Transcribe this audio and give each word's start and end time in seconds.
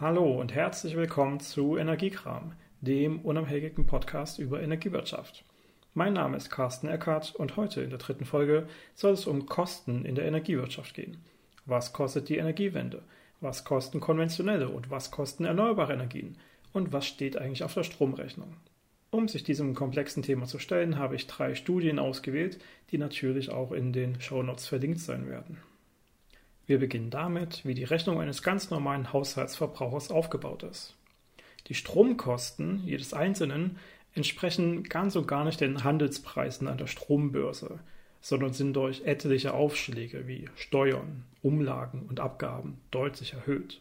Hallo 0.00 0.40
und 0.40 0.54
herzlich 0.54 0.94
willkommen 0.94 1.40
zu 1.40 1.76
Energiekram, 1.76 2.52
dem 2.80 3.18
unabhängigen 3.22 3.84
Podcast 3.84 4.38
über 4.38 4.62
Energiewirtschaft. 4.62 5.42
Mein 5.92 6.12
Name 6.12 6.36
ist 6.36 6.50
Carsten 6.50 6.86
Eckert 6.86 7.34
und 7.34 7.56
heute 7.56 7.82
in 7.82 7.90
der 7.90 7.98
dritten 7.98 8.24
Folge 8.24 8.68
soll 8.94 9.14
es 9.14 9.26
um 9.26 9.46
Kosten 9.46 10.04
in 10.04 10.14
der 10.14 10.26
Energiewirtschaft 10.26 10.94
gehen. 10.94 11.16
Was 11.66 11.92
kostet 11.92 12.28
die 12.28 12.36
Energiewende? 12.36 13.02
Was 13.40 13.64
kosten 13.64 13.98
konventionelle 13.98 14.68
und 14.68 14.88
was 14.88 15.10
kosten 15.10 15.44
erneuerbare 15.44 15.94
Energien? 15.94 16.38
Und 16.72 16.92
was 16.92 17.04
steht 17.04 17.36
eigentlich 17.36 17.64
auf 17.64 17.74
der 17.74 17.82
Stromrechnung? 17.82 18.54
Um 19.10 19.26
sich 19.26 19.42
diesem 19.42 19.74
komplexen 19.74 20.22
Thema 20.22 20.46
zu 20.46 20.60
stellen, 20.60 20.96
habe 20.96 21.16
ich 21.16 21.26
drei 21.26 21.56
Studien 21.56 21.98
ausgewählt, 21.98 22.60
die 22.92 22.98
natürlich 22.98 23.50
auch 23.50 23.72
in 23.72 23.92
den 23.92 24.20
Shownotes 24.20 24.68
verlinkt 24.68 25.00
sein 25.00 25.28
werden. 25.28 25.58
Wir 26.68 26.78
beginnen 26.78 27.08
damit, 27.08 27.64
wie 27.64 27.72
die 27.72 27.84
Rechnung 27.84 28.20
eines 28.20 28.42
ganz 28.42 28.68
normalen 28.68 29.10
Haushaltsverbrauchers 29.10 30.10
aufgebaut 30.10 30.64
ist. 30.64 30.94
Die 31.66 31.74
Stromkosten 31.74 32.82
jedes 32.84 33.14
Einzelnen 33.14 33.78
entsprechen 34.12 34.82
ganz 34.82 35.16
und 35.16 35.26
gar 35.26 35.46
nicht 35.46 35.62
den 35.62 35.82
Handelspreisen 35.82 36.68
an 36.68 36.76
der 36.76 36.86
Strombörse, 36.86 37.80
sondern 38.20 38.52
sind 38.52 38.74
durch 38.74 39.00
etliche 39.06 39.54
Aufschläge 39.54 40.28
wie 40.28 40.50
Steuern, 40.56 41.24
Umlagen 41.40 42.04
und 42.06 42.20
Abgaben 42.20 42.78
deutlich 42.90 43.32
erhöht. 43.32 43.80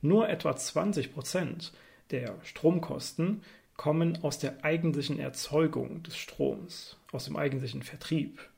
Nur 0.00 0.28
etwa 0.28 0.54
20 0.54 1.12
Prozent 1.12 1.72
der 2.12 2.36
Stromkosten 2.44 3.42
kommen 3.76 4.22
aus 4.22 4.38
der 4.38 4.64
eigentlichen 4.64 5.18
Erzeugung 5.18 6.04
des 6.04 6.16
Stroms, 6.16 6.98
aus 7.10 7.24
dem 7.24 7.36
eigentlichen 7.36 7.82
Vertrieb. 7.82 8.48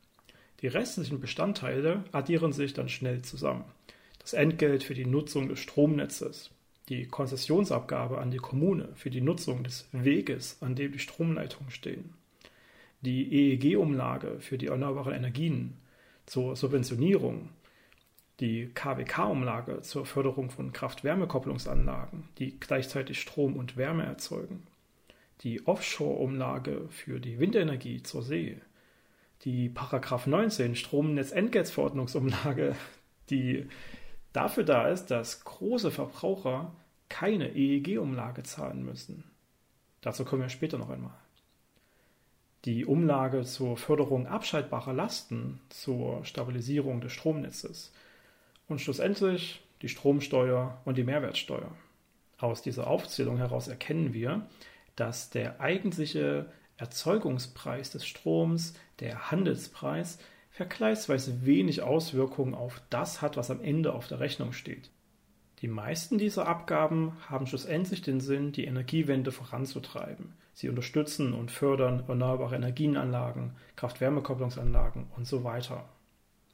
Die 0.60 0.66
restlichen 0.66 1.20
Bestandteile 1.20 2.04
addieren 2.10 2.52
sich 2.52 2.74
dann 2.74 2.88
schnell 2.88 3.22
zusammen. 3.22 3.64
Das 4.18 4.32
Entgelt 4.32 4.82
für 4.82 4.94
die 4.94 5.06
Nutzung 5.06 5.48
des 5.48 5.60
Stromnetzes, 5.60 6.50
die 6.88 7.06
Konzessionsabgabe 7.06 8.18
an 8.18 8.30
die 8.30 8.38
Kommune 8.38 8.88
für 8.94 9.10
die 9.10 9.20
Nutzung 9.20 9.62
des 9.62 9.88
Weges, 9.92 10.58
an 10.60 10.74
dem 10.74 10.92
die 10.92 10.98
Stromleitungen 10.98 11.70
stehen, 11.70 12.14
die 13.02 13.52
EEG-Umlage 13.52 14.40
für 14.40 14.58
die 14.58 14.66
erneuerbaren 14.66 15.14
Energien 15.14 15.76
zur 16.26 16.56
Subventionierung, 16.56 17.50
die 18.40 18.66
KWK-Umlage 18.74 19.82
zur 19.82 20.06
Förderung 20.06 20.50
von 20.50 20.72
Kraft-Wärme-Kopplungsanlagen, 20.72 22.28
die 22.38 22.58
gleichzeitig 22.58 23.20
Strom 23.20 23.56
und 23.56 23.76
Wärme 23.76 24.04
erzeugen, 24.04 24.66
die 25.42 25.66
Offshore-Umlage 25.66 26.88
für 26.90 27.20
die 27.20 27.38
Windenergie 27.38 28.02
zur 28.02 28.22
See, 28.22 28.60
die 29.44 29.68
Paragraph 29.68 30.26
19 30.26 30.74
Stromnetzentgeltverordnungsumlage, 30.74 32.74
die 33.30 33.68
dafür 34.32 34.64
da 34.64 34.88
ist, 34.88 35.06
dass 35.06 35.44
große 35.44 35.90
Verbraucher 35.90 36.72
keine 37.08 37.54
EEG-Umlage 37.54 38.42
zahlen 38.42 38.84
müssen. 38.84 39.24
Dazu 40.00 40.24
kommen 40.24 40.42
wir 40.42 40.48
später 40.48 40.78
noch 40.78 40.90
einmal. 40.90 41.14
Die 42.64 42.84
Umlage 42.84 43.42
zur 43.42 43.76
Förderung 43.76 44.26
abschaltbarer 44.26 44.92
Lasten, 44.92 45.60
zur 45.68 46.24
Stabilisierung 46.24 47.00
des 47.00 47.12
Stromnetzes 47.12 47.92
und 48.66 48.80
schlussendlich 48.80 49.64
die 49.82 49.88
Stromsteuer 49.88 50.80
und 50.84 50.98
die 50.98 51.04
Mehrwertsteuer. 51.04 51.70
Aus 52.38 52.62
dieser 52.62 52.88
Aufzählung 52.88 53.38
heraus 53.38 53.68
erkennen 53.68 54.12
wir, 54.12 54.46
dass 54.96 55.30
der 55.30 55.60
eigentliche 55.60 56.46
Erzeugungspreis 56.78 57.90
des 57.90 58.06
Stroms, 58.06 58.74
der 59.00 59.30
Handelspreis, 59.30 60.18
vergleichsweise 60.50 61.44
wenig 61.44 61.82
Auswirkungen 61.82 62.54
auf 62.54 62.80
das 62.90 63.20
hat, 63.20 63.36
was 63.36 63.50
am 63.50 63.60
Ende 63.60 63.92
auf 63.92 64.08
der 64.08 64.20
Rechnung 64.20 64.52
steht. 64.52 64.90
Die 65.60 65.68
meisten 65.68 66.18
dieser 66.18 66.46
Abgaben 66.46 67.12
haben 67.28 67.46
schlussendlich 67.46 68.00
den 68.02 68.20
Sinn, 68.20 68.52
die 68.52 68.64
Energiewende 68.64 69.32
voranzutreiben. 69.32 70.34
Sie 70.54 70.68
unterstützen 70.68 71.34
und 71.34 71.50
fördern 71.50 72.04
erneuerbare 72.08 72.56
Energienanlagen, 72.56 73.52
Kraft-Wärme-Kopplungsanlagen 73.76 75.06
und 75.16 75.26
so 75.26 75.44
weiter. 75.44 75.88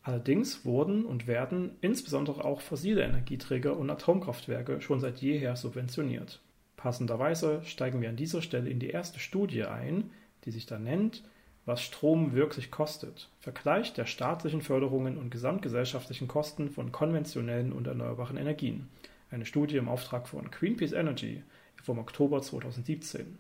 Allerdings 0.03 0.66
wurden 0.66 1.06
und 1.06 1.26
werden 1.26 1.76
insbesondere 1.81 2.44
auch 2.44 2.60
fossile 2.60 3.03
Energieträger 3.03 3.76
und 3.76 3.88
Atomkraftwerke 3.88 4.82
schon 4.82 5.00
seit 5.00 5.22
jeher 5.22 5.56
subventioniert. 5.56 6.43
Passenderweise 6.84 7.62
steigen 7.65 8.03
wir 8.03 8.11
an 8.11 8.17
dieser 8.17 8.43
Stelle 8.43 8.69
in 8.69 8.78
die 8.78 8.91
erste 8.91 9.19
Studie 9.19 9.65
ein, 9.65 10.11
die 10.45 10.50
sich 10.50 10.67
da 10.67 10.78
nennt 10.78 11.25
Was 11.65 11.81
Strom 11.81 12.34
wirklich 12.34 12.71
kostet. 12.71 13.31
Vergleich 13.41 13.95
der 13.95 14.05
staatlichen 14.05 14.61
Förderungen 14.61 15.17
und 15.17 15.31
gesamtgesellschaftlichen 15.31 16.28
Kosten 16.28 16.69
von 16.69 16.93
konventionellen 16.93 17.73
und 17.73 17.87
erneuerbaren 17.87 18.37
Energien. 18.37 18.91
Eine 19.31 19.47
Studie 19.47 19.78
im 19.78 19.89
Auftrag 19.89 20.28
von 20.28 20.50
Greenpeace 20.50 20.93
Energy 20.93 21.43
vom 21.83 21.99
Oktober 21.99 22.43
2017. 22.43 23.39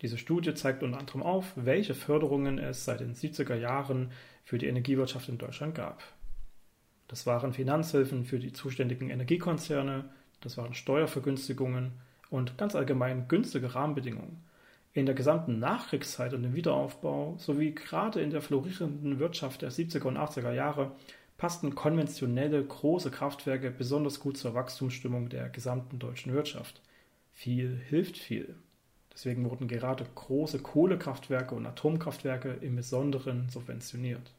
Diese 0.00 0.18
Studie 0.18 0.52
zeigt 0.54 0.82
unter 0.82 0.98
anderem 0.98 1.22
auf, 1.22 1.52
welche 1.54 1.94
Förderungen 1.94 2.58
es 2.58 2.84
seit 2.84 2.98
den 2.98 3.14
70er 3.14 3.54
Jahren 3.54 4.10
für 4.42 4.58
die 4.58 4.66
Energiewirtschaft 4.66 5.28
in 5.28 5.38
Deutschland 5.38 5.76
gab. 5.76 6.02
Das 7.06 7.26
waren 7.26 7.52
Finanzhilfen 7.52 8.24
für 8.24 8.40
die 8.40 8.52
zuständigen 8.52 9.08
Energiekonzerne, 9.08 10.06
das 10.40 10.56
waren 10.56 10.74
Steuervergünstigungen, 10.74 11.92
und 12.32 12.56
ganz 12.56 12.74
allgemein 12.74 13.28
günstige 13.28 13.74
Rahmenbedingungen. 13.74 14.42
In 14.94 15.04
der 15.06 15.14
gesamten 15.14 15.58
Nachkriegszeit 15.58 16.32
und 16.32 16.44
im 16.44 16.54
Wiederaufbau 16.54 17.36
sowie 17.38 17.74
gerade 17.74 18.20
in 18.22 18.30
der 18.30 18.40
florierenden 18.40 19.18
Wirtschaft 19.18 19.60
der 19.62 19.70
70er 19.70 20.04
und 20.04 20.16
80er 20.16 20.52
Jahre 20.52 20.92
passten 21.36 21.74
konventionelle 21.74 22.64
große 22.64 23.10
Kraftwerke 23.10 23.70
besonders 23.70 24.18
gut 24.18 24.38
zur 24.38 24.54
Wachstumsstimmung 24.54 25.28
der 25.28 25.50
gesamten 25.50 25.98
deutschen 25.98 26.32
Wirtschaft. 26.32 26.80
Viel 27.32 27.78
hilft 27.88 28.16
viel. 28.16 28.54
Deswegen 29.12 29.48
wurden 29.50 29.68
gerade 29.68 30.06
große 30.14 30.60
Kohlekraftwerke 30.60 31.54
und 31.54 31.66
Atomkraftwerke 31.66 32.56
im 32.62 32.76
Besonderen 32.76 33.50
subventioniert. 33.50 34.32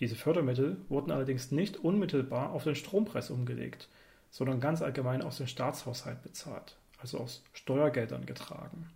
Diese 0.00 0.16
Fördermittel 0.16 0.78
wurden 0.88 1.10
allerdings 1.10 1.50
nicht 1.50 1.76
unmittelbar 1.76 2.52
auf 2.52 2.64
den 2.64 2.74
Strompreis 2.74 3.30
umgelegt, 3.30 3.88
sondern 4.30 4.60
ganz 4.60 4.80
allgemein 4.80 5.22
aus 5.22 5.38
dem 5.38 5.46
Staatshaushalt 5.46 6.22
bezahlt 6.22 6.78
also 6.98 7.18
aus 7.18 7.42
Steuergeldern 7.52 8.26
getragen. 8.26 8.88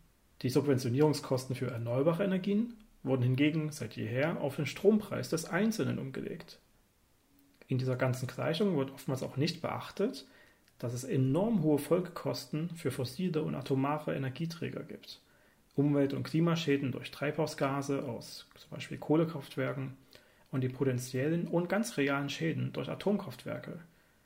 Die 0.43 0.51
Subventionierungskosten 0.51 1.55
für 1.55 1.71
erneuerbare 1.71 2.25
Energien 2.25 2.75
wurden 3.03 3.23
hingegen 3.23 3.71
seit 3.71 3.97
jeher 3.97 4.41
auf 4.41 4.57
den 4.57 4.67
Strompreis 4.67 5.29
des 5.29 5.45
Einzelnen 5.45 5.99
umgelegt. 5.99 6.59
In 7.69 7.79
dieser 7.79 7.97
ganzen 7.97 8.27
Gleichung 8.27 8.77
wird 8.77 8.91
oftmals 8.91 9.23
auch 9.23 9.37
nicht 9.37 9.63
beachtet, 9.63 10.27
dass 10.79 10.95
es 10.95 11.05
enorm 11.05 11.63
hohe 11.63 11.79
Folgekosten 11.79 12.71
für 12.71 12.91
fossile 12.91 13.43
und 13.43 13.55
atomare 13.55 14.15
Energieträger 14.15 14.83
gibt. 14.83 15.21
Umwelt- 15.75 16.13
und 16.13 16.25
Klimaschäden 16.25 16.93
durch 16.93 17.11
Treibhausgase 17.11 18.05
aus 18.05 18.47
zum 18.57 18.71
Beispiel 18.71 18.99
Kohlekraftwerken 18.99 19.97
und 20.51 20.61
die 20.63 20.69
potenziellen 20.69 21.47
und 21.47 21.69
ganz 21.69 21.97
realen 21.97 22.29
Schäden 22.29 22.73
durch 22.73 22.91
Atomkraftwerke 22.91 23.79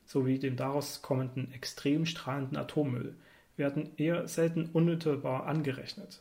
sowie 0.07 0.39
dem 0.39 0.57
daraus 0.57 1.03
kommenden 1.03 1.53
extrem 1.53 2.07
strahlenden 2.07 2.57
Atommüll, 2.57 3.15
werden 3.57 3.91
eher 3.97 4.29
selten 4.29 4.69
unmittelbar 4.73 5.47
angerechnet. 5.47 6.21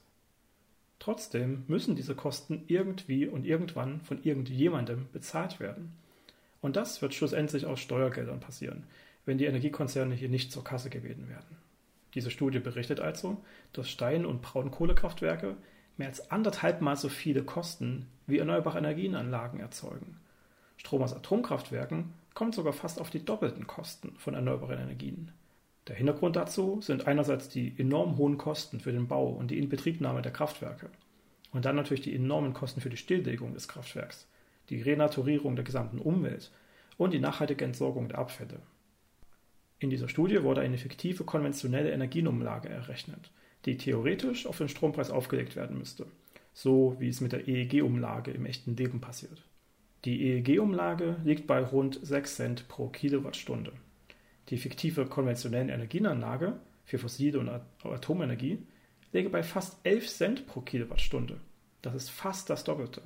Trotzdem 1.00 1.64
müssen 1.68 1.96
diese 1.96 2.16
Kosten 2.16 2.64
irgendwie 2.68 3.28
und 3.28 3.46
irgendwann 3.46 4.02
von 4.02 4.24
irgendjemandem 4.24 5.08
bezahlt 5.12 5.60
werden. 5.60 5.94
Und 6.62 6.76
das 6.78 7.02
wird 7.02 7.14
schlussendlich 7.14 7.66
aus 7.66 7.80
Steuergeldern 7.80 8.40
passieren, 8.40 8.86
wenn 9.26 9.38
die 9.38 9.46
Energiekonzerne 9.46 10.16
hier 10.16 10.30
nicht 10.30 10.52
zur 10.52 10.64
Kasse 10.64 10.90
gebeten 10.90 11.30
werden. 11.30 11.58
Diese 12.16 12.32
Studie 12.32 12.60
berichtet 12.60 13.00
also, 13.00 13.44
dass 13.74 13.90
Stein- 13.90 14.26
und 14.26 14.42
Braunkohlekraftwerke 14.42 15.58
mehr 15.98 16.08
als 16.08 16.32
anderthalbmal 16.32 16.96
so 16.96 17.10
viele 17.10 17.44
Kosten 17.44 18.08
wie 18.26 18.40
erneuerbare 18.40 18.80
Energienanlagen 18.80 19.60
erzeugen. 19.60 20.18
Strom 20.78 21.04
aus 21.04 21.14
Atomkraftwerken 21.14 22.14
kommt 22.34 22.56
sogar 22.56 22.74
fast 22.74 23.00
auf 23.00 23.10
die 23.10 23.24
doppelten 23.24 23.68
Kosten 23.68 24.16
von 24.18 24.34
erneuerbaren 24.34 24.80
Energien. 24.80 25.32
Der 25.88 25.96
Hintergrund 25.96 26.36
dazu 26.36 26.82
sind 26.82 27.08
einerseits 27.08 27.50
die 27.50 27.74
enorm 27.78 28.18
hohen 28.18 28.38
Kosten 28.38 28.80
für 28.80 28.92
den 28.92 29.08
Bau 29.08 29.28
und 29.28 29.52
die 29.52 29.60
Inbetriebnahme 29.60 30.22
der 30.22 30.32
Kraftwerke 30.32 30.90
und 31.52 31.66
dann 31.66 31.76
natürlich 31.76 32.02
die 32.02 32.16
enormen 32.16 32.54
Kosten 32.54 32.82
für 32.82 32.90
die 32.90 32.98
Stilllegung 32.98 33.54
des 33.54 33.68
Kraftwerks, 33.68 34.28
die 34.70 34.82
Renaturierung 34.82 35.56
der 35.56 35.66
gesamten 35.66 36.00
Umwelt 36.00 36.52
und 36.98 37.14
die 37.14 37.20
nachhaltige 37.20 37.66
Entsorgung 37.66 38.08
der 38.08 38.18
Abfälle. 38.18 38.60
In 39.80 39.90
dieser 39.90 40.10
Studie 40.10 40.42
wurde 40.42 40.62
eine 40.62 40.78
fiktive 40.78 41.24
konventionelle 41.24 41.92
Energienumlage 41.92 42.70
errechnet, 42.70 43.32
die 43.66 43.78
theoretisch 43.78 44.48
auf 44.48 44.58
den 44.58 44.70
Strompreis 44.70 45.12
aufgelegt 45.12 45.56
werden 45.56 45.78
müsste, 45.78 46.08
so 46.54 46.96
wie 47.00 47.10
es 47.10 47.22
mit 47.22 47.34
der 47.34 47.48
EEG-Umlage 47.48 48.32
im 48.32 48.46
echten 48.46 48.76
Leben 48.76 49.02
passiert. 49.02 49.44
Die 50.06 50.22
EEG-Umlage 50.30 51.18
liegt 51.24 51.46
bei 51.46 51.62
rund 51.62 52.00
6 52.02 52.36
Cent 52.36 52.68
pro 52.68 52.88
Kilowattstunde. 52.88 53.74
Die 54.50 54.58
fiktive 54.58 55.06
konventionelle 55.08 55.74
Energienanlage 55.74 56.60
für 56.84 57.00
fossile 57.00 57.40
und 57.40 57.50
Atomenergie 57.84 58.60
läge 59.12 59.30
bei 59.30 59.42
fast 59.42 59.78
11 59.84 60.08
Cent 60.08 60.48
pro 60.48 60.62
Kilowattstunde. 60.62 61.40
Das 61.82 61.96
ist 61.96 62.10
fast 62.10 62.50
das 62.50 62.64
Doppelte. 62.64 63.02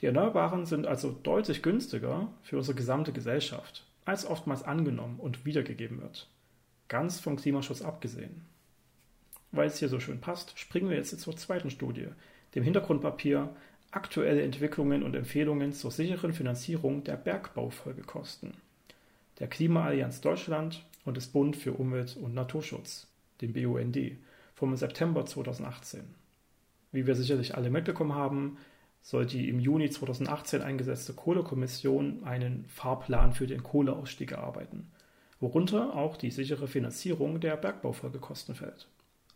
Die 0.00 0.06
Erneuerbaren 0.06 0.66
sind 0.66 0.86
also 0.86 1.10
deutlich 1.10 1.62
günstiger 1.62 2.32
für 2.42 2.56
unsere 2.56 2.76
gesamte 2.76 3.12
Gesellschaft, 3.12 3.86
als 4.04 4.24
oftmals 4.24 4.62
angenommen 4.62 5.18
und 5.18 5.44
wiedergegeben 5.44 6.00
wird. 6.00 6.28
ganz 6.88 7.20
vom 7.20 7.36
Klimaschutz 7.36 7.82
abgesehen. 7.82 8.42
Weil 9.52 9.68
es 9.68 9.78
hier 9.78 9.88
so 9.88 10.00
schön 10.00 10.20
passt, 10.20 10.58
springen 10.58 10.90
wir 10.90 10.96
jetzt 10.96 11.18
zur 11.20 11.36
zweiten 11.36 11.70
Studie, 11.70 12.08
dem 12.54 12.64
Hintergrundpapier 12.64 13.54
Aktuelle 13.92 14.42
Entwicklungen 14.42 15.02
und 15.02 15.16
Empfehlungen 15.16 15.72
zur 15.72 15.90
sicheren 15.90 16.32
Finanzierung 16.32 17.02
der 17.02 17.16
Bergbaufolgekosten 17.16 18.54
der 19.40 19.48
Klimaallianz 19.48 20.20
Deutschland 20.20 20.84
und 21.04 21.16
des 21.16 21.28
Bund 21.28 21.56
für 21.56 21.72
Umwelt 21.72 22.16
und 22.16 22.34
Naturschutz, 22.34 23.08
dem 23.40 23.52
BUND, 23.52 23.98
vom 24.54 24.76
September 24.76 25.24
2018. 25.24 26.02
Wie 26.92 27.06
wir 27.06 27.14
sicherlich 27.14 27.56
alle 27.56 27.70
mitbekommen 27.70 28.14
haben, 28.14 28.58
soll 29.02 29.24
die 29.24 29.48
im 29.48 29.58
Juni 29.58 29.88
2018 29.88 30.60
eingesetzte 30.60 31.14
Kohlekommission 31.14 32.24
einen 32.24 32.66
Fahrplan 32.66 33.32
für 33.32 33.46
den 33.46 33.62
Kohleausstieg 33.62 34.32
erarbeiten, 34.32 34.90
worunter 35.40 35.96
auch 35.96 36.18
die 36.18 36.30
sichere 36.30 36.68
Finanzierung 36.68 37.40
der 37.40 37.56
Bergbaufolgekosten 37.56 38.54
fällt. 38.54 38.88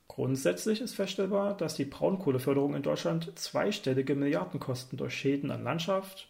Grundsätzlich 0.06 0.83
ist 0.83 0.95
feststellbar, 0.95 1.56
dass 1.56 1.77
die 1.77 1.87
Braunkohleförderung 1.87 2.75
in 2.75 2.83
Deutschland 2.83 3.33
zweistellige 3.39 4.15
Milliardenkosten 4.15 4.99
durch 4.99 5.15
Schäden 5.15 5.51
an 5.51 5.65
Landschaft, 5.65 6.29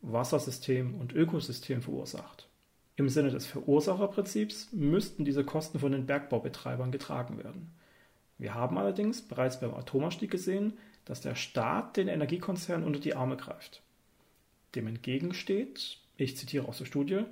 Wassersystem 0.00 0.96
und 0.96 1.12
Ökosystem 1.12 1.82
verursacht. 1.82 2.48
Im 3.02 3.08
Sinne 3.08 3.30
des 3.30 3.46
Verursacherprinzips 3.46 4.68
müssten 4.70 5.24
diese 5.24 5.42
Kosten 5.42 5.80
von 5.80 5.90
den 5.90 6.06
Bergbaubetreibern 6.06 6.92
getragen 6.92 7.36
werden. 7.36 7.72
Wir 8.38 8.54
haben 8.54 8.78
allerdings 8.78 9.22
bereits 9.22 9.58
beim 9.58 9.74
Atomausstieg 9.74 10.30
gesehen, 10.30 10.74
dass 11.04 11.20
der 11.20 11.34
Staat 11.34 11.96
den 11.96 12.06
Energiekonzernen 12.06 12.86
unter 12.86 13.00
die 13.00 13.16
Arme 13.16 13.36
greift. 13.36 13.82
Dem 14.76 14.86
entgegensteht, 14.86 15.98
ich 16.16 16.36
zitiere 16.36 16.68
aus 16.68 16.78
der 16.78 16.84
Studie, 16.84 17.24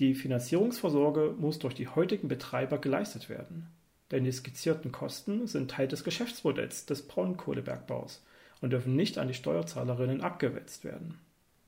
die 0.00 0.14
Finanzierungsvorsorge 0.14 1.34
muss 1.38 1.60
durch 1.60 1.72
die 1.72 1.88
heutigen 1.88 2.28
Betreiber 2.28 2.76
geleistet 2.76 3.30
werden. 3.30 3.68
Denn 4.10 4.24
die 4.24 4.32
skizzierten 4.32 4.92
Kosten 4.92 5.46
sind 5.46 5.70
Teil 5.70 5.88
des 5.88 6.04
Geschäftsmodells 6.04 6.84
des 6.84 7.08
Braunkohlebergbaus 7.08 8.22
und 8.60 8.68
dürfen 8.68 8.94
nicht 8.94 9.16
an 9.16 9.28
die 9.28 9.34
Steuerzahlerinnen 9.34 10.20
abgewälzt 10.20 10.84
werden. 10.84 11.18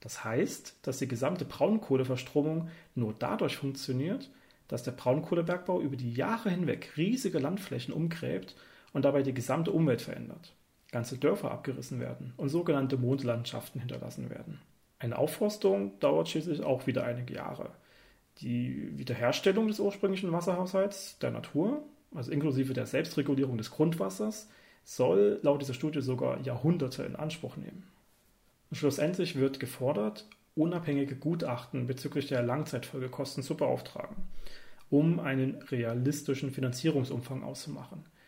Das 0.00 0.24
heißt, 0.24 0.78
dass 0.82 0.98
die 0.98 1.08
gesamte 1.08 1.44
Braunkohleverstromung 1.44 2.68
nur 2.94 3.14
dadurch 3.18 3.56
funktioniert, 3.56 4.30
dass 4.68 4.82
der 4.82 4.92
Braunkohlebergbau 4.92 5.80
über 5.80 5.96
die 5.96 6.12
Jahre 6.12 6.50
hinweg 6.50 6.92
riesige 6.96 7.38
Landflächen 7.38 7.92
umgräbt 7.92 8.54
und 8.92 9.04
dabei 9.04 9.22
die 9.22 9.34
gesamte 9.34 9.72
Umwelt 9.72 10.02
verändert 10.02 10.54
ganze 10.90 11.18
Dörfer 11.18 11.50
abgerissen 11.50 12.00
werden 12.00 12.32
und 12.36 12.48
sogenannte 12.48 12.96
Mondlandschaften 12.96 13.80
hinterlassen 13.80 14.30
werden. 14.30 14.60
Eine 14.98 15.18
Aufforstung 15.18 15.98
dauert 16.00 16.28
schließlich 16.28 16.62
auch 16.62 16.86
wieder 16.86 17.04
einige 17.04 17.34
Jahre. 17.34 17.70
Die 18.38 18.96
Wiederherstellung 18.98 19.68
des 19.68 19.80
ursprünglichen 19.80 20.32
Wasserhaushalts 20.32 21.18
der 21.18 21.30
Natur, 21.30 21.82
also 22.14 22.30
inklusive 22.30 22.72
der 22.72 22.86
Selbstregulierung 22.86 23.58
des 23.58 23.70
Grundwassers, 23.70 24.48
soll 24.84 25.38
laut 25.42 25.60
dieser 25.60 25.74
Studie 25.74 26.00
sogar 26.00 26.40
Jahrhunderte 26.40 27.02
in 27.02 27.16
Anspruch 27.16 27.56
nehmen. 27.56 27.84
Schlussendlich 28.72 29.36
wird 29.36 29.60
gefordert, 29.60 30.26
unabhängige 30.54 31.16
Gutachten 31.16 31.86
bezüglich 31.86 32.26
der 32.26 32.42
Langzeitfolgekosten 32.42 33.42
zu 33.42 33.56
beauftragen, 33.56 34.16
um 34.90 35.20
einen 35.20 35.62
realistischen 35.62 36.50
Finanzierungsumfang 36.50 37.42
auszumachen– 37.42 38.04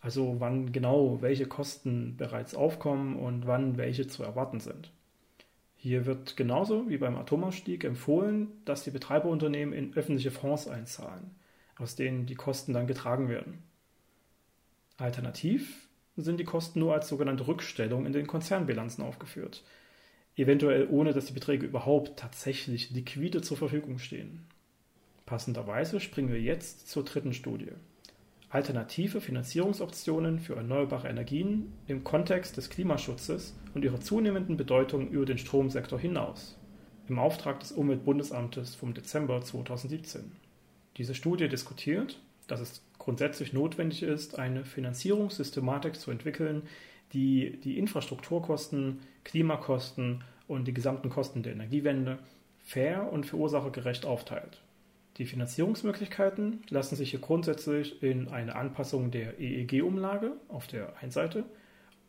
also 0.00 0.36
wann 0.38 0.72
genau 0.72 1.20
welche 1.20 1.46
Kosten 1.46 2.16
bereits 2.16 2.54
aufkommen 2.54 3.16
und 3.16 3.46
wann 3.46 3.76
welche 3.76 4.06
zu 4.08 4.22
erwarten 4.22 4.60
sind. 4.60 4.90
Hier 5.76 6.06
wird 6.06 6.36
genauso 6.36 6.88
wie 6.88 6.98
beim 6.98 7.16
Atomausstieg 7.16 7.84
empfohlen, 7.84 8.48
dass 8.64 8.84
die 8.84 8.90
Betreiberunternehmen 8.90 9.74
in 9.74 9.94
öffentliche 9.94 10.30
Fonds 10.30 10.68
einzahlen, 10.68 11.34
aus 11.78 11.96
denen 11.96 12.26
die 12.26 12.34
Kosten 12.34 12.72
dann 12.72 12.86
getragen 12.86 13.28
werden. 13.28 13.62
Alternativ 14.96 15.88
sind 16.16 16.38
die 16.38 16.44
Kosten 16.44 16.80
nur 16.80 16.94
als 16.94 17.08
sogenannte 17.08 17.46
Rückstellung 17.46 18.04
in 18.04 18.12
den 18.12 18.26
Konzernbilanzen 18.26 19.04
aufgeführt, 19.04 19.62
eventuell 20.40 20.88
ohne 20.90 21.12
dass 21.12 21.26
die 21.26 21.32
Beträge 21.32 21.66
überhaupt 21.66 22.18
tatsächlich 22.18 22.90
liquide 22.90 23.42
zur 23.42 23.56
Verfügung 23.56 23.98
stehen. 23.98 24.46
Passenderweise 25.26 26.00
springen 26.00 26.32
wir 26.32 26.40
jetzt 26.40 26.88
zur 26.88 27.04
dritten 27.04 27.32
Studie 27.32 27.72
alternative 28.50 29.20
Finanzierungsoptionen 29.20 30.40
für 30.40 30.56
erneuerbare 30.56 31.08
Energien 31.08 31.72
im 31.86 32.02
Kontext 32.02 32.56
des 32.56 32.68
Klimaschutzes 32.68 33.54
und 33.74 33.84
ihrer 33.84 34.00
zunehmenden 34.00 34.56
Bedeutung 34.56 35.08
über 35.08 35.24
den 35.24 35.38
Stromsektor 35.38 35.98
hinaus 35.98 36.58
im 37.08 37.18
Auftrag 37.18 37.60
des 37.60 37.72
Umweltbundesamtes 37.72 38.74
vom 38.74 38.92
Dezember 38.92 39.40
2017. 39.40 40.32
Diese 40.96 41.14
Studie 41.14 41.48
diskutiert, 41.48 42.20
dass 42.48 42.60
es 42.60 42.82
grundsätzlich 42.98 43.52
notwendig 43.52 44.02
ist, 44.02 44.38
eine 44.38 44.64
Finanzierungssystematik 44.64 45.96
zu 45.96 46.10
entwickeln, 46.10 46.62
die 47.12 47.56
die 47.62 47.78
Infrastrukturkosten, 47.78 48.98
Klimakosten 49.24 50.22
und 50.50 50.66
die 50.66 50.74
gesamten 50.74 51.10
Kosten 51.10 51.42
der 51.42 51.52
Energiewende 51.52 52.18
fair 52.58 53.10
und 53.12 53.24
verursachergerecht 53.24 54.04
aufteilt. 54.04 54.60
Die 55.16 55.24
Finanzierungsmöglichkeiten 55.24 56.62
lassen 56.70 56.96
sich 56.96 57.10
hier 57.10 57.20
grundsätzlich 57.20 58.02
in 58.02 58.28
eine 58.28 58.56
Anpassung 58.56 59.10
der 59.12 59.38
EEG-Umlage 59.38 60.32
auf 60.48 60.66
der 60.66 60.96
einen 61.00 61.12
Seite 61.12 61.44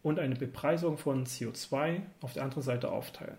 und 0.02 0.18
eine 0.18 0.36
Bepreisung 0.36 0.98
von 0.98 1.26
CO2 1.26 2.02
auf 2.22 2.34
der 2.34 2.44
anderen 2.44 2.64
Seite 2.64 2.92
aufteilen. 2.92 3.38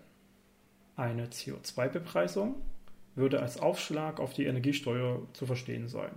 Eine 0.95 1.27
CO2-Bepreisung 1.27 2.55
würde 3.15 3.41
als 3.41 3.59
Aufschlag 3.59 4.19
auf 4.19 4.33
die 4.33 4.45
Energiesteuer 4.45 5.21
zu 5.33 5.45
verstehen 5.45 5.89
sein. 5.89 6.11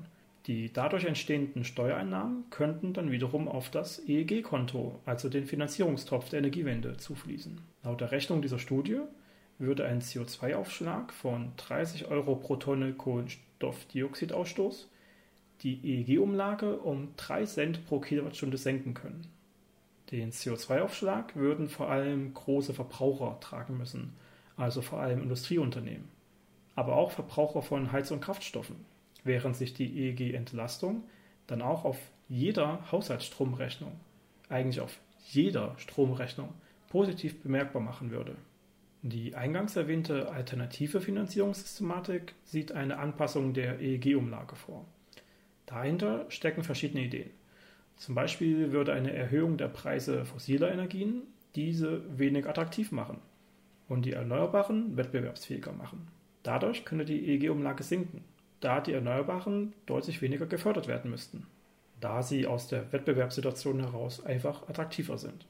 Die 0.46 0.72
dadurch 0.72 1.04
entstehenden 1.04 1.64
Steuereinnahmen 1.64 2.44
könnten 2.50 2.92
dann 2.92 3.10
wiederum 3.10 3.48
auf 3.48 3.68
das 3.68 3.98
EEG-Konto, 4.06 5.00
also 5.04 5.28
den 5.28 5.44
Finanzierungstopf 5.44 6.28
der 6.28 6.38
Energiewende, 6.38 6.96
zufließen. 6.96 7.60
Laut 7.82 8.00
der 8.00 8.12
Rechnung 8.12 8.42
dieser 8.42 8.60
Studie 8.60 9.00
würde 9.58 9.86
ein 9.86 10.00
CO2-Aufschlag 10.00 11.12
von 11.12 11.52
30 11.56 12.06
Euro 12.06 12.36
pro 12.36 12.56
Tonne 12.56 12.92
Kohlenstoffdioxidausstoß 12.92 14.88
die 15.62 15.80
EEG-Umlage 15.82 16.78
um 16.78 17.08
3 17.16 17.44
Cent 17.46 17.86
pro 17.86 17.98
Kilowattstunde 17.98 18.58
senken 18.58 18.94
können. 18.94 19.26
Den 20.12 20.30
CO2-Aufschlag 20.30 21.34
würden 21.34 21.68
vor 21.68 21.90
allem 21.90 22.34
große 22.34 22.74
Verbraucher 22.74 23.38
tragen 23.40 23.78
müssen, 23.78 24.12
also 24.56 24.82
vor 24.82 25.00
allem 25.00 25.22
Industrieunternehmen, 25.22 26.08
aber 26.76 26.94
auch 26.94 27.10
Verbraucher 27.10 27.62
von 27.62 27.90
Heiz- 27.90 28.10
und 28.10 28.20
Kraftstoffen, 28.20 28.76
während 29.26 29.56
sich 29.56 29.74
die 29.74 30.08
EEG-Entlastung 30.08 31.04
dann 31.46 31.62
auch 31.62 31.84
auf 31.84 31.98
jeder 32.28 32.90
Haushaltsstromrechnung, 32.90 33.92
eigentlich 34.48 34.80
auf 34.80 34.98
jeder 35.28 35.74
Stromrechnung, 35.78 36.48
positiv 36.88 37.42
bemerkbar 37.42 37.82
machen 37.82 38.10
würde. 38.10 38.36
Die 39.02 39.34
eingangs 39.34 39.76
erwähnte 39.76 40.30
alternative 40.30 41.00
Finanzierungssystematik 41.00 42.34
sieht 42.44 42.72
eine 42.72 42.98
Anpassung 42.98 43.54
der 43.54 43.80
EEG-Umlage 43.80 44.56
vor. 44.56 44.84
Dahinter 45.66 46.26
stecken 46.28 46.64
verschiedene 46.64 47.04
Ideen. 47.04 47.30
Zum 47.96 48.14
Beispiel 48.14 48.72
würde 48.72 48.92
eine 48.92 49.12
Erhöhung 49.12 49.56
der 49.56 49.68
Preise 49.68 50.24
fossiler 50.24 50.72
Energien 50.72 51.22
diese 51.54 52.02
wenig 52.18 52.46
attraktiv 52.46 52.92
machen 52.92 53.18
und 53.88 54.04
die 54.04 54.12
Erneuerbaren 54.12 54.96
wettbewerbsfähiger 54.96 55.72
machen. 55.72 56.08
Dadurch 56.42 56.84
könnte 56.84 57.04
die 57.04 57.28
EEG-Umlage 57.28 57.82
sinken, 57.82 58.24
da 58.60 58.80
die 58.80 58.92
Erneuerbaren 58.92 59.72
deutlich 59.86 60.22
weniger 60.22 60.46
gefördert 60.46 60.88
werden 60.88 61.10
müssten, 61.10 61.46
da 62.00 62.22
sie 62.22 62.46
aus 62.46 62.68
der 62.68 62.92
Wettbewerbssituation 62.92 63.80
heraus 63.80 64.24
einfach 64.24 64.68
attraktiver 64.68 65.18
sind. 65.18 65.46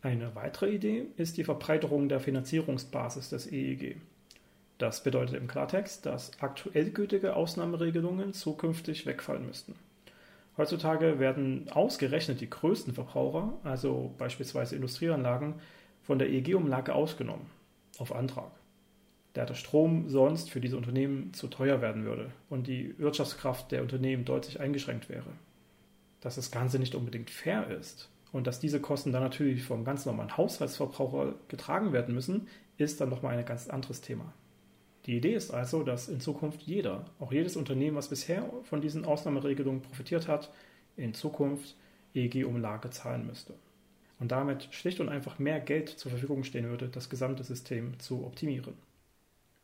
Eine 0.00 0.34
weitere 0.34 0.70
Idee 0.70 1.06
ist 1.16 1.36
die 1.36 1.44
Verbreiterung 1.44 2.08
der 2.08 2.20
Finanzierungsbasis 2.20 3.30
des 3.30 3.50
EEG. 3.50 3.96
Das 4.78 5.02
bedeutet 5.02 5.36
im 5.36 5.48
Klartext, 5.48 6.06
dass 6.06 6.30
aktuell 6.40 6.90
gültige 6.90 7.34
Ausnahmeregelungen 7.34 8.32
zukünftig 8.32 9.06
wegfallen 9.06 9.46
müssten. 9.46 9.74
Heutzutage 10.56 11.18
werden 11.18 11.68
ausgerechnet 11.70 12.40
die 12.40 12.50
größten 12.50 12.94
Verbraucher, 12.94 13.52
also 13.64 14.14
beispielsweise 14.18 14.76
Industrieanlagen, 14.76 15.54
von 16.02 16.18
der 16.18 16.30
EEG-Umlage 16.30 16.94
ausgenommen, 16.94 17.46
auf 17.98 18.14
Antrag, 18.14 18.50
der 19.34 19.54
Strom 19.54 20.08
sonst 20.08 20.50
für 20.50 20.60
diese 20.60 20.76
Unternehmen 20.76 21.32
zu 21.32 21.48
teuer 21.48 21.80
werden 21.80 22.04
würde 22.04 22.32
und 22.48 22.66
die 22.66 22.98
Wirtschaftskraft 22.98 23.70
der 23.70 23.82
Unternehmen 23.82 24.24
deutlich 24.24 24.60
eingeschränkt 24.60 25.08
wäre. 25.08 25.30
Dass 26.20 26.34
das 26.34 26.50
Ganze 26.50 26.78
nicht 26.78 26.94
unbedingt 26.94 27.30
fair 27.30 27.68
ist, 27.70 28.10
und 28.32 28.46
dass 28.46 28.60
diese 28.60 28.80
Kosten 28.80 29.12
dann 29.12 29.22
natürlich 29.22 29.64
vom 29.64 29.84
ganz 29.84 30.04
normalen 30.06 30.36
Haushaltsverbraucher 30.36 31.34
getragen 31.48 31.92
werden 31.92 32.14
müssen, 32.14 32.48
ist 32.76 33.00
dann 33.00 33.08
nochmal 33.08 33.36
ein 33.36 33.44
ganz 33.44 33.68
anderes 33.68 34.00
Thema. 34.00 34.32
Die 35.06 35.16
Idee 35.16 35.34
ist 35.34 35.50
also, 35.50 35.82
dass 35.82 36.08
in 36.08 36.20
Zukunft 36.20 36.62
jeder, 36.62 37.06
auch 37.18 37.32
jedes 37.32 37.56
Unternehmen, 37.56 37.96
was 37.96 38.08
bisher 38.08 38.48
von 38.64 38.80
diesen 38.80 39.06
Ausnahmeregelungen 39.06 39.80
profitiert 39.80 40.28
hat, 40.28 40.52
in 40.96 41.14
Zukunft 41.14 41.76
EEG-Umlage 42.14 42.90
zahlen 42.90 43.26
müsste. 43.26 43.54
Und 44.18 44.32
damit 44.32 44.68
schlicht 44.72 45.00
und 45.00 45.08
einfach 45.08 45.38
mehr 45.38 45.60
Geld 45.60 45.88
zur 45.88 46.10
Verfügung 46.10 46.44
stehen 46.44 46.68
würde, 46.68 46.88
das 46.88 47.08
gesamte 47.08 47.44
System 47.44 47.98
zu 48.00 48.26
optimieren. 48.26 48.74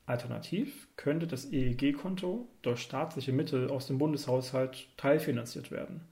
Alternativ 0.07 0.89
könnte 0.97 1.27
das 1.27 1.51
EEG-Konto 1.51 2.47
durch 2.63 2.81
staatliche 2.81 3.33
Mittel 3.33 3.71
aus 3.71 3.87
dem 3.87 3.99
Bundeshaushalt 3.99 4.87
teilfinanziert 4.97 5.71
werden. 5.71 6.03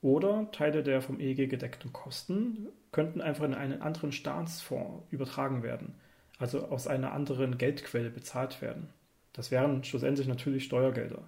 Oder 0.00 0.50
Teile 0.50 0.82
der 0.82 1.00
vom 1.00 1.20
EEG 1.20 1.48
gedeckten 1.48 1.92
Kosten 1.92 2.68
könnten 2.90 3.20
einfach 3.20 3.44
in 3.44 3.54
einen 3.54 3.80
anderen 3.80 4.10
Staatsfonds 4.10 5.04
übertragen 5.12 5.62
werden, 5.62 5.94
also 6.38 6.66
aus 6.66 6.88
einer 6.88 7.12
anderen 7.12 7.56
Geldquelle 7.58 8.10
bezahlt 8.10 8.60
werden. 8.60 8.88
Das 9.32 9.52
wären 9.52 9.84
schlussendlich 9.84 10.26
natürlich 10.26 10.64
Steuergelder. 10.64 11.22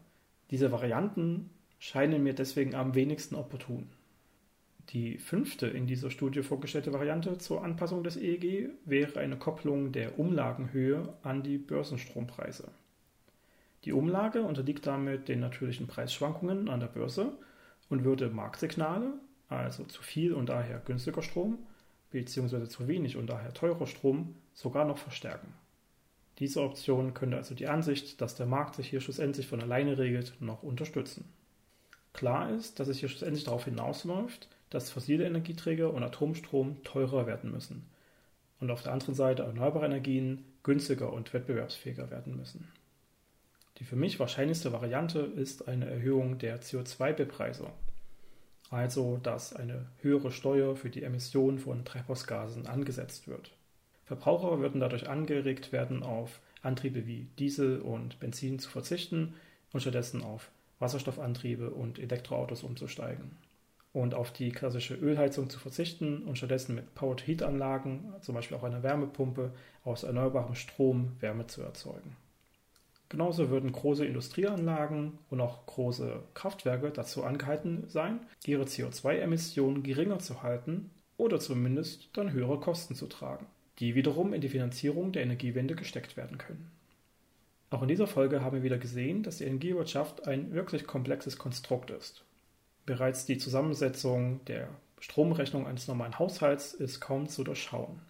Diese 0.51 0.73
Varianten 0.73 1.51
scheinen 1.79 2.25
mir 2.25 2.35
deswegen 2.35 2.75
am 2.75 2.97
wenigsten 2.97 3.37
opportun. 3.37 3.89
Die 4.91 5.19
fünfte 5.19 5.67
in 5.67 5.87
dieser 5.87 6.11
Studie 6.11 6.43
vorgestellte 6.43 6.93
Variante 6.93 7.39
zur 7.39 7.65
Anpassung 7.65 8.05
des 8.05 8.17
EEG 8.17 8.71
wäre 8.85 9.19
eine 9.21 9.37
Kopplung 9.37 9.93
der 9.93 10.19
Umlagenhöhe 10.19 11.15
an 11.23 11.43
die 11.43 11.59
Börsenstrompreise. 11.59 12.69
Die 13.85 13.93
Umlage 13.93 14.43
unterliegt 14.43 14.87
damit 14.87 15.29
den 15.29 15.41
natürlichen 15.41 15.87
Preisschwankungen 15.87 16.69
an 16.69 16.81
der 16.81 16.87
Börse 16.87 17.33
und 17.89 18.05
würde 18.05 18.31
Marktsignale, 18.31 19.15
also 19.49 19.85
zu 19.85 20.03
viel 20.03 20.33
und 20.33 20.49
daher 20.49 20.79
günstiger 20.79 21.23
Strom, 21.23 21.59
bzw. 22.11 22.67
zu 22.69 22.87
wenig 22.89 23.17
und 23.17 23.29
daher 23.29 23.53
teurer 23.53 23.87
Strom, 23.87 24.37
sogar 24.55 24.85
noch 24.85 24.99
verstärken. 24.99 25.53
Diese 26.39 26.63
Option 26.63 27.15
könnte 27.15 27.37
also 27.37 27.55
die 27.55 27.69
Ansicht, 27.69 28.21
dass 28.21 28.35
der 28.35 28.47
Markt 28.47 28.77
sich 28.77 28.89
hier 28.89 29.01
schlussendlich 29.01 29.47
von 29.47 29.61
alleine 29.61 29.99
regelt, 29.99 30.35
noch 30.41 30.63
unterstützen. 30.63 31.25
Klar 32.13 32.51
ist, 32.51 32.81
dass 32.81 32.89
es 32.89 32.99
hier 32.99 33.09
schlussendlich 33.09 33.45
darauf 33.45 33.65
hinausläuft, 33.65 34.49
dass 34.71 34.91
fossile 34.91 35.27
Energieträger 35.27 35.93
und 35.93 36.03
Atomstrom 36.03 36.83
teurer 36.85 37.27
werden 37.27 37.51
müssen 37.51 37.87
und 38.61 38.71
auf 38.71 38.83
der 38.83 38.93
anderen 38.93 39.15
Seite 39.15 39.43
erneuerbare 39.43 39.87
Energien 39.87 40.45
günstiger 40.63 41.13
und 41.13 41.33
wettbewerbsfähiger 41.35 42.11
werden 42.11 42.37
müssen. 42.37 42.73
Die 43.79 43.85
für 43.85 43.97
mich 43.97 44.19
wahrscheinlichste 44.21 44.73
Variante 44.73 45.21
ist 45.21 45.69
eine 45.69 45.91
Erhöhung 45.91 46.39
der 46.39 46.63
CO2-Bepreisung, 46.63 47.71
also 48.71 49.19
dass 49.19 49.53
eine 49.53 49.87
höhere 50.01 50.31
Steuer 50.31 50.77
für 50.77 50.91
die 50.91 51.03
Emission 51.03 51.59
von 51.59 51.85
Treibhausgasen 51.85 52.67
angesetzt 52.67 53.29
wird. 53.29 53.51
Verbraucher 54.05 54.61
würden 54.61 54.81
dadurch 54.81 55.09
angeregt 55.09 55.73
werden, 55.73 56.03
auf 56.03 56.41
Antriebe 56.63 57.07
wie 57.07 57.29
Diesel 57.39 57.81
und 57.81 58.21
Benzin 58.21 58.59
zu 58.59 58.71
verzichten 58.71 59.35
und 59.73 59.81
stattdessen 59.81 60.23
auf 60.23 60.51
Wasserstoffantriebe 60.79 61.71
und 61.71 61.99
Elektroautos 61.99 62.63
umzusteigen 62.63 63.37
und 63.95 64.13
auf 64.13 64.33
die 64.33 64.51
klassische 64.51 64.97
Ölheizung 64.97 65.49
zu 65.49 65.61
verzichten 65.61 66.25
und 66.25 66.37
stattdessen 66.37 66.75
mit 66.75 66.95
Powered-Heat-Anlagen, 66.97 68.13
zum 68.21 68.35
Beispiel 68.35 68.57
auch 68.57 68.65
einer 68.65 68.83
Wärmepumpe, 68.83 69.53
aus 69.85 70.03
erneuerbarem 70.03 70.57
Strom 70.57 71.13
Wärme 71.21 71.47
zu 71.47 71.63
erzeugen. 71.63 72.17
Genauso 73.09 73.51
würden 73.51 73.71
große 73.71 74.05
Industrieanlagen 74.05 75.19
und 75.31 75.41
auch 75.41 75.65
große 75.67 76.25
Kraftwerke 76.35 76.91
dazu 76.91 77.23
angehalten 77.23 77.85
sein, 77.87 78.19
ihre 78.45 78.65
CO2-Emissionen 78.65 79.85
geringer 79.85 80.19
zu 80.19 80.43
halten 80.43 80.91
oder 81.17 81.39
zumindest 81.39 82.09
dann 82.15 82.33
höhere 82.33 82.59
Kosten 82.59 82.97
zu 82.97 83.07
tragen, 83.07 83.47
die 83.79 83.95
wiederum 83.95 84.35
in 84.35 84.41
die 84.41 84.49
Finanzierung 84.49 85.13
der 85.13 85.23
Energiewende 85.23 85.77
gesteckt 85.77 86.17
werden 86.17 86.39
können. 86.39 86.73
Auch 87.71 87.83
in 87.83 87.89
dieser 87.89 88.09
Folge 88.09 88.43
haben 88.43 88.57
wir 88.57 88.65
wieder 88.65 88.79
gesehen, 88.79 89.23
dass 89.23 89.39
die 89.39 89.45
Energiewirtschaft 89.45 90.27
ein 90.27 90.53
wirklich 90.53 90.85
komplexes 90.85 91.39
Konstrukt 91.39 91.91
ist 91.91 92.25
Bereits 92.87 93.25
die 93.25 93.39
Zusammensetzung 93.39 94.45
der 94.45 94.69
Stromrechnung 95.01 95.67
eines 95.67 95.89
normalen 95.89 96.19
Haushalts 96.19 96.75
ist 96.75 97.01
kaum 97.01 97.29
zu 97.29 97.43
durchschauen. 97.43 98.01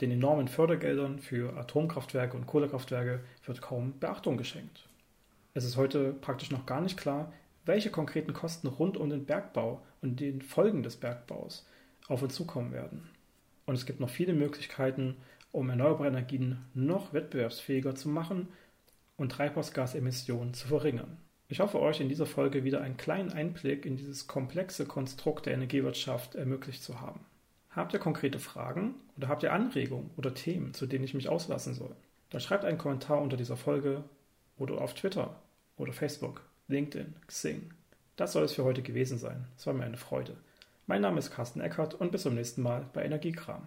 Den 0.00 0.10
enormen 0.10 0.48
Fördergeldern 0.48 1.20
für 1.20 1.56
Atomkraftwerke 1.56 2.36
und 2.36 2.46
Kohlekraftwerke 2.46 3.20
wird 3.46 3.62
kaum 3.62 4.00
Beachtung 4.00 4.36
geschenkt. 4.36 4.88
Es 5.54 5.64
ist 5.64 5.76
heute 5.76 6.12
praktisch 6.12 6.50
noch 6.50 6.66
gar 6.66 6.80
nicht 6.80 6.96
klar, 6.96 7.32
welche 7.64 7.90
konkreten 7.90 8.32
Kosten 8.32 8.66
rund 8.66 8.96
um 8.96 9.10
den 9.10 9.24
Bergbau 9.24 9.80
und 10.00 10.18
den 10.18 10.42
Folgen 10.42 10.82
des 10.82 10.96
Bergbaus 10.96 11.64
auf 12.08 12.22
uns 12.22 12.34
zukommen 12.34 12.72
werden. 12.72 13.08
Und 13.66 13.76
es 13.76 13.86
gibt 13.86 14.00
noch 14.00 14.10
viele 14.10 14.32
Möglichkeiten, 14.32 15.16
um 15.52 15.70
erneuerbare 15.70 16.08
Energien 16.08 16.58
noch 16.74 17.12
wettbewerbsfähiger 17.12 17.94
zu 17.94 18.08
machen 18.08 18.48
und 19.16 19.30
Treibhausgasemissionen 19.30 20.54
zu 20.54 20.66
verringern. 20.66 21.18
Ich 21.48 21.60
hoffe, 21.60 21.80
euch 21.80 22.00
in 22.00 22.08
dieser 22.08 22.26
Folge 22.26 22.64
wieder 22.64 22.80
einen 22.80 22.96
kleinen 22.96 23.32
Einblick 23.32 23.84
in 23.84 23.96
dieses 23.96 24.26
komplexe 24.26 24.86
Konstrukt 24.86 25.46
der 25.46 25.54
Energiewirtschaft 25.54 26.34
ermöglicht 26.34 26.82
zu 26.82 27.00
haben. 27.00 27.20
Habt 27.70 27.92
ihr 27.92 27.98
konkrete 27.98 28.38
Fragen 28.38 28.94
oder 29.16 29.28
habt 29.28 29.42
ihr 29.42 29.52
Anregungen 29.52 30.10
oder 30.16 30.34
Themen, 30.34 30.74
zu 30.74 30.86
denen 30.86 31.04
ich 31.04 31.14
mich 31.14 31.28
auslassen 31.28 31.74
soll? 31.74 31.94
Dann 32.30 32.40
schreibt 32.40 32.64
einen 32.64 32.78
Kommentar 32.78 33.20
unter 33.20 33.36
dieser 33.36 33.56
Folge 33.56 34.04
oder 34.58 34.80
auf 34.80 34.94
Twitter 34.94 35.36
oder 35.76 35.92
Facebook, 35.92 36.42
LinkedIn, 36.68 37.14
Xing. 37.26 37.70
Das 38.16 38.32
soll 38.32 38.44
es 38.44 38.52
für 38.52 38.64
heute 38.64 38.82
gewesen 38.82 39.18
sein. 39.18 39.46
Es 39.56 39.66
war 39.66 39.74
mir 39.74 39.84
eine 39.84 39.96
Freude. 39.96 40.36
Mein 40.86 41.02
Name 41.02 41.18
ist 41.18 41.30
Carsten 41.30 41.60
Eckert 41.60 41.94
und 41.94 42.12
bis 42.12 42.22
zum 42.22 42.34
nächsten 42.34 42.62
Mal 42.62 42.86
bei 42.92 43.04
Energiekram. 43.04 43.66